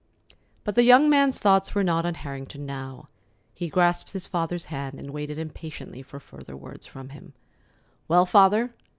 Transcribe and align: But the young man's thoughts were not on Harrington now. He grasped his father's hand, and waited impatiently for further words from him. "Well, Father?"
But 0.63 0.73
the 0.73 0.81
young 0.81 1.11
man's 1.11 1.37
thoughts 1.37 1.75
were 1.75 1.83
not 1.83 2.07
on 2.07 2.15
Harrington 2.15 2.65
now. 2.65 3.07
He 3.53 3.69
grasped 3.69 4.13
his 4.13 4.25
father's 4.25 4.65
hand, 4.73 4.97
and 4.99 5.11
waited 5.11 5.37
impatiently 5.37 6.01
for 6.01 6.19
further 6.19 6.57
words 6.57 6.87
from 6.87 7.09
him. 7.09 7.33
"Well, 8.07 8.25
Father?" 8.25 8.73